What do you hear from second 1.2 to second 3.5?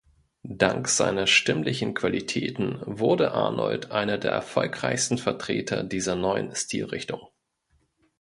stimmlichen Qualitäten wurde